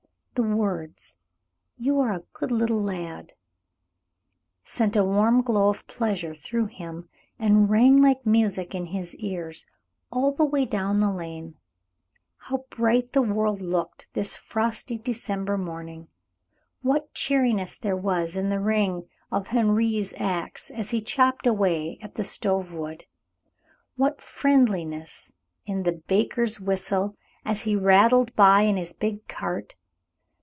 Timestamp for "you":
1.77-1.99